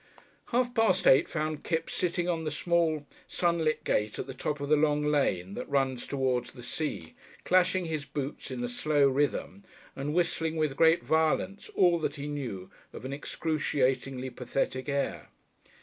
Half 0.47 0.73
past 0.73 1.05
eight 1.05 1.29
found 1.29 1.63
Kipps 1.63 1.93
sitting 1.93 2.27
on 2.27 2.43
the 2.43 3.03
sunlit 3.27 3.83
gate 3.83 4.17
at 4.17 4.25
the 4.25 4.33
top 4.33 4.59
of 4.59 4.67
the 4.67 4.75
long 4.75 5.05
lane 5.05 5.53
that 5.53 5.69
runs 5.69 6.07
towards 6.07 6.53
the 6.53 6.63
sea, 6.63 7.13
clashing 7.45 7.85
his 7.85 8.03
boots 8.03 8.49
in 8.49 8.63
a 8.63 8.67
slow 8.67 9.07
rhythm, 9.07 9.63
and 9.95 10.15
whistling 10.15 10.55
with 10.55 10.75
great 10.75 11.03
violence 11.03 11.69
all 11.75 11.99
that 11.99 12.15
he 12.15 12.25
knew 12.27 12.71
of 12.93 13.05
an 13.05 13.13
excruciatingly 13.13 14.31
pathetic 14.31 14.89
air. 14.89 15.27